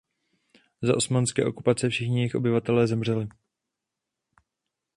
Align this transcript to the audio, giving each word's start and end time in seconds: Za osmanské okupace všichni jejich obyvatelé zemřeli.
Za 0.81 0.95
osmanské 0.97 1.45
okupace 1.45 1.89
všichni 1.89 2.19
jejich 2.19 2.35
obyvatelé 2.35 2.87
zemřeli. 2.87 3.27